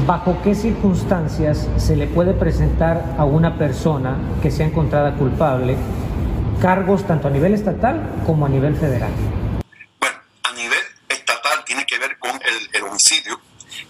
¿Bajo 0.05 0.37
qué 0.43 0.53
circunstancias 0.53 1.67
se 1.77 1.95
le 1.95 2.05
puede 2.05 2.35
presentar 2.35 3.15
a 3.17 3.25
una 3.25 3.57
persona 3.57 4.15
que 4.43 4.51
sea 4.51 4.67
encontrada 4.67 5.15
culpable 5.15 5.75
cargos 6.61 7.07
tanto 7.07 7.29
a 7.29 7.31
nivel 7.31 7.55
estatal 7.55 7.99
como 8.27 8.45
a 8.45 8.49
nivel 8.49 8.75
federal? 8.75 9.09
Bueno, 9.99 10.17
a 10.43 10.51
nivel 10.51 10.83
estatal 11.09 11.65
tiene 11.65 11.83
que 11.83 11.97
ver 11.97 12.19
con 12.19 12.39
el, 12.73 12.83
homicidio 12.83 13.41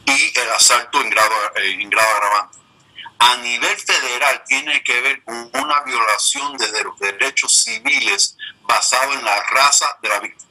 y 0.06 0.40
el 0.40 0.50
asalto 0.56 1.02
en 1.02 1.10
grado, 1.10 1.36
eh, 1.58 1.78
en 1.82 1.90
grado 1.90 2.08
agravante. 2.08 2.58
A 3.20 3.36
nivel 3.44 3.76
federal 3.76 4.44
tiene 4.48 4.82
que 4.82 5.02
ver 5.02 5.24
con 5.26 5.36
una 5.62 5.82
violación 5.84 6.56
de 6.56 6.84
los 6.86 6.98
derechos 7.00 7.66
civiles 7.66 8.38
basado 8.66 9.12
en 9.12 9.26
la 9.26 9.44
raza 9.44 9.88
de 10.02 10.08
la 10.08 10.20
víctima. 10.22 10.45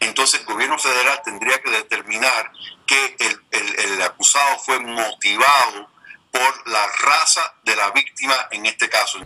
Entonces 0.00 0.40
el 0.40 0.46
gobierno 0.46 0.78
federal 0.78 1.20
tendría 1.24 1.60
que 1.60 1.70
determinar 1.70 2.52
que 2.86 3.16
el, 3.18 4.02
acusado 4.02 4.58
fue 4.60 4.78
motivado 4.78 5.90
por 6.30 6.68
la 6.68 6.86
raza 7.02 7.54
de 7.64 7.74
la 7.76 7.90
víctima 7.90 8.34
en 8.50 8.66
este 8.66 8.88
caso. 8.88 9.18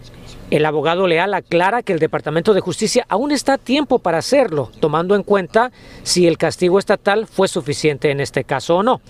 El 0.52 0.66
abogado 0.66 1.06
leal 1.06 1.32
aclara 1.32 1.82
que 1.82 1.94
el 1.94 1.99
Departamento 1.99 2.52
de 2.52 2.61
Justicia 2.61 3.06
aún 3.09 3.32
está 3.32 3.54
a 3.54 3.59
tiempo 3.59 4.00
para 4.00 4.18
hacerlo, 4.18 4.71
tomando 4.80 5.16
en 5.16 5.23
cuenta 5.23 5.73
si 6.02 6.26
el 6.26 6.37
castigo 6.37 6.78
estatal 6.78 7.26
fue 7.26 7.49
suficiente 7.49 8.11
en 8.11 8.21
este 8.21 8.44
caso 8.44 8.76
o 8.76 8.82
no. 8.82 9.00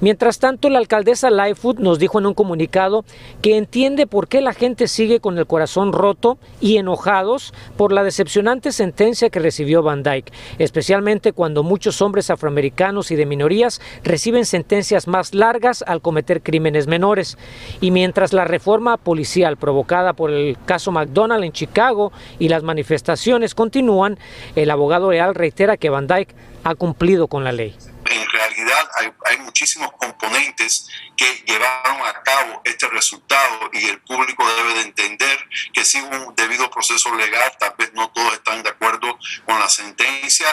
Mientras 0.00 0.38
tanto, 0.40 0.68
la 0.68 0.78
alcaldesa 0.78 1.30
Lightfoot 1.30 1.78
nos 1.78 1.98
dijo 1.98 2.18
en 2.18 2.26
un 2.26 2.34
comunicado 2.34 3.06
que 3.40 3.56
entiende 3.56 4.06
por 4.06 4.28
qué 4.28 4.42
la 4.42 4.52
gente 4.52 4.88
sigue 4.88 5.20
con 5.20 5.38
el 5.38 5.46
corazón 5.46 5.94
roto 5.94 6.36
y 6.60 6.76
enojados 6.76 7.54
por 7.78 7.94
la 7.94 8.04
decepcionante 8.04 8.70
sentencia 8.70 9.30
que 9.30 9.38
recibió 9.40 9.82
Van 9.82 10.02
Dyke, 10.02 10.30
especialmente 10.58 11.32
cuando 11.32 11.62
muchos 11.62 12.02
hombres 12.02 12.28
afroamericanos 12.28 13.10
y 13.10 13.16
de 13.16 13.24
minorías 13.24 13.80
reciben 14.04 14.44
sentencias 14.44 15.08
más 15.08 15.32
largas 15.34 15.82
al 15.86 16.02
cometer 16.02 16.42
crímenes 16.42 16.88
menores. 16.88 17.38
Y 17.80 17.90
mientras 17.90 18.34
la 18.34 18.44
reforma 18.44 18.98
policial 18.98 19.56
provocada 19.56 20.12
por 20.12 20.30
el 20.30 20.58
caso 20.66 20.89
McDonald 20.90 21.44
en 21.44 21.52
Chicago 21.52 22.12
y 22.38 22.48
las 22.48 22.62
manifestaciones 22.62 23.54
continúan, 23.54 24.18
el 24.56 24.70
abogado 24.70 25.10
leal 25.10 25.34
reitera 25.34 25.76
que 25.76 25.90
Van 25.90 26.06
Dyke 26.06 26.34
ha 26.64 26.74
cumplido 26.74 27.28
con 27.28 27.44
la 27.44 27.52
ley. 27.52 27.76
En 28.10 28.28
realidad 28.28 28.88
hay, 29.26 29.38
muchísimos 29.38 29.92
componentes 29.92 30.88
que 31.16 31.24
llevaron 31.46 32.00
a 32.06 32.22
cabo 32.22 32.60
este 32.64 32.88
resultado 32.88 33.70
y 33.72 33.86
el 33.86 34.00
público 34.00 34.44
debe 34.56 34.74
de 34.74 34.82
entender 34.82 35.38
que 35.72 35.84
si 35.84 35.98
un 35.98 36.34
debido 36.34 36.70
proceso 36.70 37.14
legal, 37.14 37.52
tal 37.58 37.74
vez 37.78 37.92
no 37.94 38.08
todos 38.10 38.32
están 38.34 38.62
de 38.62 38.70
acuerdo 38.70 39.18
con 39.46 39.58
la 39.58 39.68
sentencia. 39.68 40.46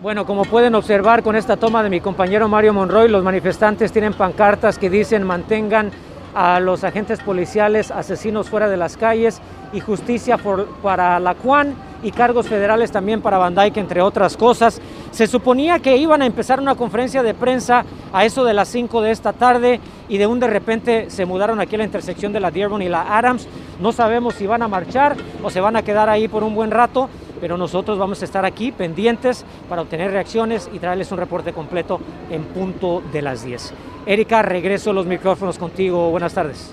Bueno, 0.00 0.24
como 0.24 0.46
pueden 0.46 0.74
observar 0.74 1.22
con 1.22 1.36
esta 1.36 1.58
toma 1.58 1.82
de 1.82 1.90
mi 1.90 2.00
compañero 2.00 2.48
Mario 2.48 2.72
Monroy, 2.72 3.08
los 3.08 3.22
manifestantes 3.22 3.92
tienen 3.92 4.14
pancartas 4.14 4.78
que 4.78 4.88
dicen 4.88 5.24
mantengan 5.24 5.92
a 6.34 6.60
los 6.60 6.84
agentes 6.84 7.20
policiales 7.20 7.90
asesinos 7.90 8.48
fuera 8.48 8.68
de 8.68 8.76
las 8.76 8.96
calles 8.96 9.40
y 9.72 9.80
justicia 9.80 10.38
para 10.82 11.20
la 11.20 11.34
Juan 11.34 11.74
y 12.02 12.10
cargos 12.12 12.48
federales 12.48 12.90
también 12.90 13.20
para 13.20 13.38
Van 13.38 13.54
Dyke, 13.54 13.78
entre 13.78 14.00
otras 14.00 14.36
cosas. 14.36 14.80
Se 15.10 15.26
suponía 15.26 15.80
que 15.80 15.96
iban 15.96 16.22
a 16.22 16.26
empezar 16.26 16.60
una 16.60 16.74
conferencia 16.74 17.22
de 17.22 17.34
prensa 17.34 17.84
a 18.12 18.24
eso 18.24 18.44
de 18.44 18.54
las 18.54 18.68
5 18.68 19.02
de 19.02 19.10
esta 19.10 19.32
tarde 19.32 19.80
y 20.08 20.18
de 20.18 20.26
un 20.26 20.40
de 20.40 20.46
repente 20.46 21.10
se 21.10 21.26
mudaron 21.26 21.60
aquí 21.60 21.74
a 21.74 21.78
la 21.78 21.84
intersección 21.84 22.32
de 22.32 22.40
la 22.40 22.50
Dearborn 22.50 22.82
y 22.82 22.88
la 22.88 23.16
Adams. 23.16 23.46
No 23.80 23.92
sabemos 23.92 24.34
si 24.34 24.46
van 24.46 24.62
a 24.62 24.68
marchar 24.68 25.16
o 25.42 25.50
se 25.50 25.60
van 25.60 25.76
a 25.76 25.82
quedar 25.82 26.08
ahí 26.08 26.28
por 26.28 26.42
un 26.42 26.54
buen 26.54 26.70
rato, 26.70 27.08
pero 27.40 27.56
nosotros 27.56 27.98
vamos 27.98 28.22
a 28.22 28.24
estar 28.24 28.44
aquí 28.44 28.72
pendientes 28.72 29.44
para 29.68 29.82
obtener 29.82 30.10
reacciones 30.10 30.70
y 30.72 30.78
traerles 30.78 31.12
un 31.12 31.18
reporte 31.18 31.52
completo 31.52 32.00
en 32.30 32.44
punto 32.44 33.02
de 33.12 33.22
las 33.22 33.44
10. 33.44 33.72
Erika, 34.06 34.42
regreso 34.42 34.92
los 34.92 35.06
micrófonos 35.06 35.58
contigo. 35.58 36.10
Buenas 36.10 36.34
tardes. 36.34 36.72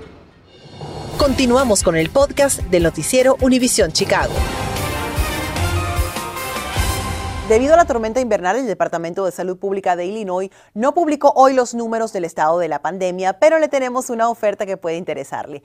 Continuamos 1.18 1.84
con 1.84 1.96
el 1.96 2.10
podcast 2.10 2.62
del 2.64 2.84
noticiero 2.84 3.36
Univisión 3.42 3.92
Chicago. 3.92 4.34
Debido 7.50 7.76
a 7.76 7.78
la 7.78 7.86
tormenta 7.86 8.20
invernal, 8.20 8.58
el 8.58 8.68
Departamento 8.68 9.24
de 9.24 9.32
Salud 9.32 9.58
Pública 9.58 9.96
de 9.96 10.06
Illinois 10.06 10.50
no 10.74 10.94
publicó 10.94 11.32
hoy 11.34 11.54
los 11.54 11.74
números 11.74 12.12
del 12.12 12.26
estado 12.26 12.60
de 12.60 12.68
la 12.68 12.82
pandemia, 12.82 13.40
pero 13.40 13.58
le 13.58 13.70
tenemos 13.70 14.10
una 14.10 14.30
oferta 14.30 14.66
que 14.66 14.76
puede 14.76 14.98
interesarle. 14.98 15.64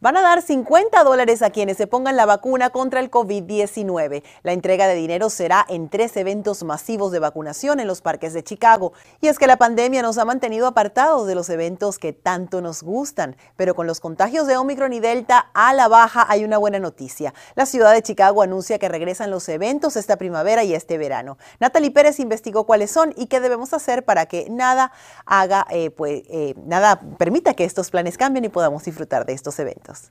Van 0.00 0.16
a 0.16 0.22
dar 0.22 0.42
50 0.42 1.04
dólares 1.04 1.40
a 1.42 1.50
quienes 1.50 1.76
se 1.76 1.86
pongan 1.86 2.16
la 2.16 2.26
vacuna 2.26 2.70
contra 2.70 3.00
el 3.00 3.10
COVID-19. 3.10 4.22
La 4.42 4.52
entrega 4.52 4.88
de 4.88 4.94
dinero 4.94 5.30
será 5.30 5.64
en 5.68 5.88
tres 5.88 6.16
eventos 6.16 6.64
masivos 6.64 7.12
de 7.12 7.20
vacunación 7.20 7.78
en 7.78 7.86
los 7.86 8.02
parques 8.02 8.34
de 8.34 8.42
Chicago. 8.42 8.92
Y 9.20 9.28
es 9.28 9.38
que 9.38 9.46
la 9.46 9.56
pandemia 9.56 10.02
nos 10.02 10.18
ha 10.18 10.24
mantenido 10.24 10.66
apartados 10.66 11.26
de 11.26 11.34
los 11.34 11.48
eventos 11.48 11.98
que 11.98 12.12
tanto 12.12 12.60
nos 12.60 12.82
gustan. 12.82 13.36
Pero 13.56 13.74
con 13.74 13.86
los 13.86 14.00
contagios 14.00 14.46
de 14.48 14.56
Omicron 14.56 14.92
y 14.92 15.00
Delta 15.00 15.50
a 15.54 15.72
la 15.72 15.86
baja 15.86 16.26
hay 16.28 16.44
una 16.44 16.58
buena 16.58 16.80
noticia. 16.80 17.32
La 17.54 17.64
ciudad 17.64 17.92
de 17.92 18.02
Chicago 18.02 18.42
anuncia 18.42 18.78
que 18.78 18.88
regresan 18.88 19.30
los 19.30 19.48
eventos 19.48 19.96
esta 19.96 20.16
primavera 20.16 20.64
y 20.64 20.74
este 20.74 20.98
verano. 20.98 21.38
Natalie 21.60 21.92
Pérez 21.92 22.18
investigó 22.18 22.64
cuáles 22.64 22.90
son 22.90 23.14
y 23.16 23.26
qué 23.26 23.38
debemos 23.38 23.72
hacer 23.72 24.04
para 24.04 24.26
que 24.26 24.48
nada 24.50 24.90
haga, 25.24 25.66
eh, 25.70 25.90
pues, 25.90 26.24
eh, 26.28 26.54
nada 26.66 27.00
permita 27.16 27.54
que 27.54 27.64
estos 27.64 27.90
planes 27.90 28.18
cambien 28.18 28.44
y 28.44 28.48
podamos 28.48 28.84
disfrutar 28.84 29.24
de 29.24 29.34
estos 29.34 29.58
eventos. 29.60 29.83
Momentos. 29.84 30.10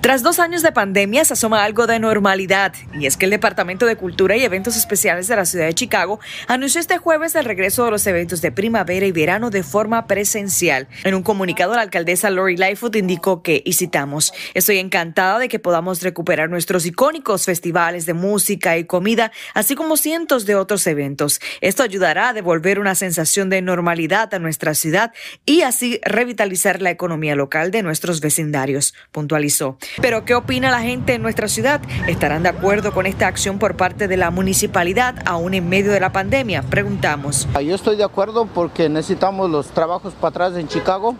Tras 0.00 0.22
dos 0.22 0.38
años 0.38 0.62
de 0.62 0.70
pandemia 0.70 1.24
se 1.24 1.32
asoma 1.32 1.64
algo 1.64 1.86
de 1.86 1.98
normalidad 1.98 2.72
y 2.98 3.06
es 3.06 3.16
que 3.16 3.24
el 3.24 3.30
Departamento 3.30 3.84
de 3.84 3.96
Cultura 3.96 4.36
y 4.36 4.44
Eventos 4.44 4.76
Especiales 4.76 5.28
de 5.28 5.36
la 5.36 5.44
ciudad 5.44 5.66
de 5.66 5.74
Chicago 5.74 6.20
anunció 6.46 6.80
este 6.80 6.98
jueves 6.98 7.34
el 7.34 7.44
regreso 7.44 7.84
de 7.84 7.90
los 7.90 8.06
eventos 8.06 8.40
de 8.40 8.52
primavera 8.52 9.06
y 9.06 9.12
verano 9.12 9.50
de 9.50 9.62
forma 9.62 10.06
presencial. 10.06 10.88
En 11.04 11.14
un 11.14 11.22
comunicado 11.22 11.74
la 11.74 11.82
alcaldesa 11.82 12.30
Lori 12.30 12.56
Lightfoot 12.56 12.94
indicó 12.96 13.42
que, 13.42 13.62
y 13.64 13.72
citamos, 13.72 14.32
estoy 14.54 14.78
encantada 14.78 15.38
de 15.38 15.48
que 15.48 15.58
podamos 15.58 16.00
recuperar 16.02 16.48
nuestros 16.48 16.86
icónicos 16.86 17.44
festivales 17.44 18.06
de 18.06 18.14
música 18.14 18.78
y 18.78 18.84
comida, 18.84 19.32
así 19.54 19.74
como 19.74 19.96
cientos 19.96 20.46
de 20.46 20.54
otros 20.54 20.86
eventos. 20.86 21.40
Esto 21.60 21.82
ayudará 21.82 22.28
a 22.28 22.32
devolver 22.32 22.78
una 22.78 22.94
sensación 22.94 23.50
de 23.50 23.62
normalidad 23.62 24.32
a 24.32 24.38
nuestra 24.38 24.74
ciudad 24.74 25.12
y 25.44 25.62
así 25.62 26.00
revitalizar 26.04 26.80
la 26.82 26.90
economía 26.90 27.34
local 27.34 27.70
de 27.70 27.82
nuestros 27.82 28.20
vecindarios 28.20 28.94
puntualizó. 29.12 29.57
Pero, 30.00 30.24
¿qué 30.24 30.34
opina 30.34 30.70
la 30.70 30.80
gente 30.80 31.14
en 31.14 31.22
nuestra 31.22 31.48
ciudad? 31.48 31.80
¿Estarán 32.06 32.42
de 32.42 32.50
acuerdo 32.50 32.92
con 32.92 33.06
esta 33.06 33.26
acción 33.26 33.58
por 33.58 33.76
parte 33.76 34.08
de 34.08 34.16
la 34.16 34.30
municipalidad 34.30 35.16
aún 35.26 35.54
en 35.54 35.68
medio 35.68 35.92
de 35.92 36.00
la 36.00 36.12
pandemia? 36.12 36.62
Preguntamos. 36.62 37.46
Yo 37.64 37.74
estoy 37.74 37.96
de 37.96 38.04
acuerdo 38.04 38.46
porque 38.46 38.88
necesitamos 38.88 39.50
los 39.50 39.68
trabajos 39.68 40.14
para 40.14 40.28
atrás 40.28 40.56
en 40.56 40.68
Chicago. 40.68 41.14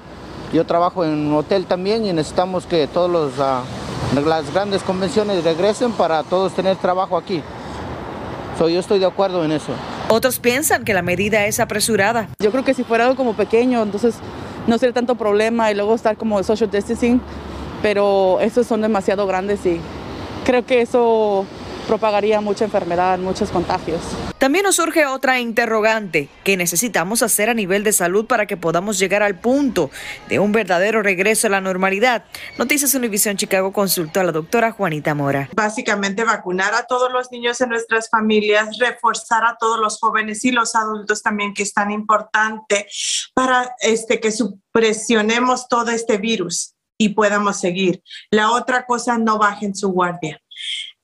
Yo 0.52 0.64
trabajo 0.64 1.04
en 1.04 1.10
un 1.10 1.34
hotel 1.34 1.66
también 1.66 2.06
y 2.06 2.12
necesitamos 2.12 2.66
que 2.66 2.86
todas 2.86 3.32
ah, 3.38 3.62
las 4.14 4.52
grandes 4.52 4.82
convenciones 4.82 5.44
regresen 5.44 5.92
para 5.92 6.22
todos 6.22 6.54
tener 6.54 6.76
trabajo 6.76 7.16
aquí. 7.16 7.42
So, 8.58 8.68
yo 8.68 8.80
estoy 8.80 8.98
de 8.98 9.06
acuerdo 9.06 9.44
en 9.44 9.52
eso. 9.52 9.72
Otros 10.08 10.38
piensan 10.38 10.84
que 10.84 10.94
la 10.94 11.02
medida 11.02 11.44
es 11.44 11.60
apresurada. 11.60 12.28
Yo 12.40 12.50
creo 12.50 12.64
que 12.64 12.74
si 12.74 12.82
fuera 12.82 13.04
algo 13.04 13.16
como 13.16 13.34
pequeño, 13.34 13.82
entonces 13.82 14.16
no 14.66 14.78
sería 14.78 14.94
tanto 14.94 15.14
problema 15.16 15.70
y 15.70 15.74
luego 15.74 15.94
estar 15.94 16.16
como 16.16 16.42
social 16.42 16.70
distancing, 16.70 17.20
pero 17.82 18.38
estos 18.40 18.66
son 18.66 18.80
demasiado 18.80 19.26
grandes 19.26 19.64
y 19.66 19.80
creo 20.44 20.64
que 20.64 20.80
eso 20.80 21.46
propagaría 21.88 22.40
mucha 22.40 22.66
enfermedad, 22.66 23.18
muchos 23.18 23.50
contagios. 23.50 24.00
También 24.36 24.64
nos 24.64 24.76
surge 24.76 25.06
otra 25.06 25.40
interrogante. 25.40 26.28
¿Qué 26.44 26.56
necesitamos 26.56 27.22
hacer 27.22 27.50
a 27.50 27.54
nivel 27.54 27.82
de 27.82 27.92
salud 27.92 28.26
para 28.26 28.46
que 28.46 28.56
podamos 28.56 28.98
llegar 28.98 29.22
al 29.22 29.40
punto 29.40 29.90
de 30.28 30.38
un 30.38 30.52
verdadero 30.52 31.02
regreso 31.02 31.48
a 31.48 31.50
la 31.50 31.60
normalidad? 31.60 32.24
Noticias 32.58 32.94
Univisión 32.94 33.36
Chicago 33.36 33.72
consultó 33.72 34.20
a 34.20 34.24
la 34.24 34.32
doctora 34.32 34.70
Juanita 34.70 35.14
Mora. 35.14 35.48
Básicamente 35.56 36.22
vacunar 36.24 36.74
a 36.74 36.84
todos 36.84 37.10
los 37.10 37.32
niños 37.32 37.60
en 37.62 37.70
nuestras 37.70 38.10
familias, 38.10 38.78
reforzar 38.78 39.44
a 39.44 39.56
todos 39.58 39.80
los 39.80 39.98
jóvenes 39.98 40.44
y 40.44 40.52
los 40.52 40.74
adultos 40.76 41.22
también, 41.22 41.54
que 41.54 41.62
es 41.62 41.72
tan 41.72 41.90
importante 41.90 42.86
para 43.34 43.74
este, 43.80 44.20
que 44.20 44.30
supresionemos 44.30 45.68
todo 45.68 45.90
este 45.90 46.18
virus 46.18 46.74
y 46.98 47.10
podamos 47.10 47.58
seguir. 47.58 48.02
La 48.30 48.50
otra 48.50 48.84
cosa, 48.84 49.16
no 49.16 49.38
bajen 49.38 49.74
su 49.74 49.88
guardia. 49.90 50.40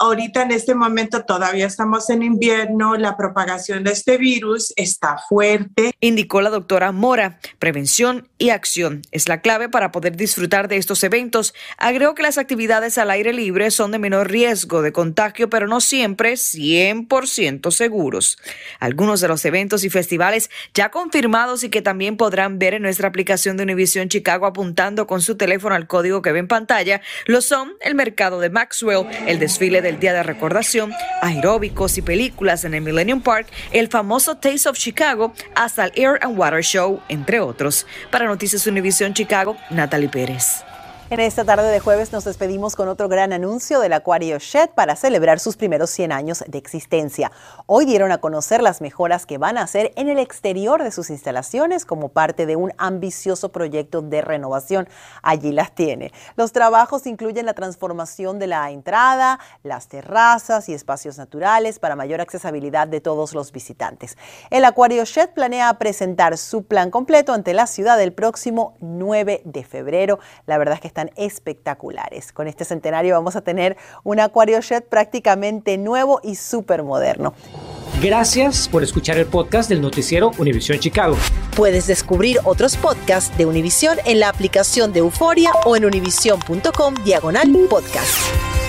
Ahorita 0.05 0.43
en 0.43 0.51
este 0.51 0.75
momento 0.75 1.25
todavía 1.25 1.67
estamos 1.67 2.11
en 2.11 2.23
invierno, 2.23 2.95
la 2.99 3.17
propagación 3.17 3.85
de 3.85 3.93
este 3.93 4.19
virus 4.19 4.75
está 4.77 5.17
fuerte. 5.17 5.93
Indicó 5.99 6.43
la 6.43 6.51
doctora 6.51 6.93
Mora, 6.93 7.39
prevención 7.59 8.29
y 8.37 8.51
acción 8.51 9.01
es 9.13 9.31
la 9.31 9.41
clave 9.41 9.71
para 9.71 9.93
poder 9.93 10.15
disfrutar 10.15 10.69
de 10.69 10.77
estos 10.77 11.03
eventos. 11.05 11.55
Agregó 11.79 12.15
que 12.15 12.23
las 12.23 12.37
actividades 12.37 12.99
al 12.99 13.11
aire 13.11 13.33
libre 13.33 13.71
son 13.71 13.93
de 13.93 13.99
menor 13.99 14.31
riesgo 14.31 14.83
de 14.83 14.93
contagio, 14.93 15.49
pero 15.49 15.69
no 15.69 15.81
siempre 15.81 16.35
100% 16.35 17.71
seguros. 17.71 18.37
Algunos 18.81 19.23
de 19.23 19.29
los 19.29 19.43
eventos 19.47 19.85
y 19.85 19.89
festivales 19.89 20.51
ya 20.75 20.91
confirmados 20.91 21.65
y 21.65 21.71
que 21.71 21.81
también 21.81 22.19
podrán 22.19 22.59
ver 22.59 22.75
en 22.75 22.83
nuestra 22.83 23.09
aplicación 23.09 23.57
de 23.57 23.63
Univision 23.63 24.11
Chicago 24.11 24.45
apuntando 24.45 25.07
con 25.07 25.23
su 25.23 25.39
teléfono 25.39 25.75
al 25.75 25.87
código 25.87 26.21
que 26.21 26.33
ve 26.33 26.41
en 26.41 26.49
pantalla, 26.49 27.01
lo 27.25 27.41
son 27.41 27.73
el 27.81 27.95
mercado 27.95 28.39
de 28.39 28.51
Maxwell, 28.51 29.07
el 29.27 29.39
desfile 29.39 29.81
del 29.81 29.94
el 29.95 30.01
Día 30.01 30.13
de 30.13 30.23
Recordación, 30.23 30.93
aeróbicos 31.23 31.97
y 31.99 32.03
películas 32.03 32.65
en 32.65 32.75
el 32.75 32.83
Millennium 32.83 33.23
Park, 33.23 33.47
el 33.73 33.89
famoso 33.89 34.37
Taste 34.37 34.69
of 34.69 34.77
Chicago, 34.77 35.33
hasta 35.55 35.87
el 35.87 35.93
Air 35.97 36.19
and 36.21 36.39
Water 36.39 36.63
Show, 36.63 37.01
entre 37.09 37.41
otros. 37.41 37.87
Para 38.11 38.27
Noticias 38.27 38.67
Univision 38.67 39.15
Chicago, 39.15 39.57
Natalie 39.71 40.09
Pérez. 40.09 40.65
En 41.11 41.21
esta 41.21 41.45
tarde 41.45 41.71
de 41.71 41.81
jueves 41.81 42.13
nos 42.13 42.25
despedimos 42.25 42.77
con 42.77 42.89
otro 42.89 43.09
gran 43.09 43.35
anuncio 43.35 43.79
del 43.81 43.93
Acuario 43.93 44.39
Shed 44.39 44.71
para 44.71 44.97
celebrar 44.97 45.39
sus 45.39 45.55
primeros 45.59 45.91
100 45.91 46.13
años 46.13 46.43
de 46.49 46.57
existencia. 46.57 47.31
Hoy 47.67 47.85
dieron 47.85 48.11
a 48.11 48.19
conocer 48.19 48.63
las 48.63 48.81
mejoras 48.81 49.27
que 49.27 49.37
van 49.37 49.59
a 49.59 49.63
hacer 49.63 49.93
en 49.97 50.09
el 50.09 50.19
exterior 50.19 50.83
de 50.83 50.91
sus 50.91 51.11
instalaciones 51.11 51.85
como 51.85 52.09
parte 52.09 52.47
de 52.47 52.57
un 52.57 52.73
ambicioso 52.79 53.53
proyecto 53.53 54.01
de 54.01 54.23
renovación. 54.23 54.89
Allí 55.23 55.53
las 55.53 55.75
tiene. 55.75 56.11
Los 56.37 56.53
trabajos 56.53 57.07
incluyen 57.07 57.45
la 57.45 57.53
transformación 57.53 58.39
de 58.39 58.47
la 58.47 58.71
entrada, 58.71 59.39
las 59.63 59.89
terrazas 59.89 60.71
y 60.71 60.75
espacios 60.75 61.19
naturales 61.19 61.79
para 61.79 61.97
mayor 61.97 62.23
accesibilidad 62.23 62.89
de 62.89 63.03
todos 63.03 63.35
los 63.35 63.53
visitantes. 63.53 64.17
El 64.49 64.65
Acuario 64.65 65.05
Shed 65.05 65.29
planea 65.35 65.75
presentar 65.75 66.39
su 66.39 66.65
plan 66.65 66.91
completo 66.91 67.35
ante 67.35 67.53
la 67.53 67.67
ciudad 67.67 68.01
el 68.01 68.15
próximo 68.15 68.75
9 68.81 69.43
de 69.45 69.65
febrero. 69.65 70.19
La 70.47 70.57
verdad 70.57 70.77
es 70.77 70.81
que 70.81 70.94
están 70.95 71.11
espectaculares. 71.17 72.33
Con 72.33 72.47
este 72.47 72.65
centenario 72.65 73.15
vamos 73.15 73.35
a 73.35 73.41
tener 73.41 73.77
un 74.05 74.21
Acuario 74.21 74.61
Shed 74.61 74.85
prácticamente 74.85 75.77
nuevo 75.77 76.21
y 76.23 76.37
súper 76.37 76.85
moderno. 76.85 77.35
Gracias 78.01 78.69
por 78.69 78.85
escuchar 78.85 79.19
el 79.19 79.27
podcast 79.27 79.69
del 79.69 79.81
noticiero 79.81 80.31
Univisión 80.39 80.79
Chicago. 80.79 81.17
Puedes 81.57 81.89
descubrir 81.89 82.39
otros 82.45 82.77
podcasts 82.77 83.37
de 83.37 83.45
Univisión 83.47 83.99
en 84.05 84.21
la 84.21 84.29
aplicación 84.29 84.93
de 84.93 85.01
Euforia 85.01 85.51
o 85.65 85.75
en 85.75 85.85
univision.com 85.85 86.95
diagonal 87.05 87.51
podcast. 87.69 88.64